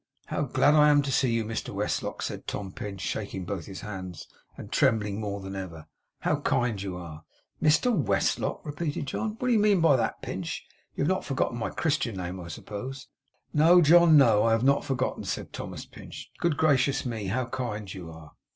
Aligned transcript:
'How 0.25 0.41
glad 0.45 0.73
I 0.73 0.89
am 0.89 1.03
to 1.03 1.11
see 1.11 1.31
you, 1.31 1.45
Mr 1.45 1.71
Westlock!' 1.75 2.23
said 2.23 2.47
Tom 2.47 2.71
Pinch, 2.71 3.01
shaking 3.01 3.45
both 3.45 3.67
his 3.67 3.81
hands, 3.81 4.27
and 4.57 4.71
trembling 4.71 5.21
more 5.21 5.39
than 5.41 5.55
ever. 5.55 5.85
'How 6.21 6.37
kind 6.39 6.81
you 6.81 6.97
are!' 6.97 7.23
'Mr 7.61 7.95
Westlock!' 7.95 8.65
repeated 8.65 9.05
John, 9.05 9.35
'what 9.37 9.49
do 9.49 9.53
you 9.53 9.59
mean 9.59 9.79
by 9.79 9.95
that, 9.97 10.23
Pinch? 10.23 10.65
You 10.95 11.03
have 11.03 11.09
not 11.09 11.23
forgotten 11.23 11.59
my 11.59 11.69
Christian 11.69 12.15
name, 12.17 12.39
I 12.39 12.47
suppose?' 12.47 13.09
'No, 13.53 13.79
John, 13.79 14.17
no. 14.17 14.43
I 14.43 14.53
have 14.53 14.63
not 14.63 14.83
forgotten,' 14.83 15.23
said 15.25 15.53
Thomas 15.53 15.85
Pinch. 15.85 16.31
'Good 16.39 16.57
gracious 16.57 17.05
me, 17.05 17.27
how 17.27 17.45
kind 17.45 17.93
you 17.93 18.11
are! 18.11 18.31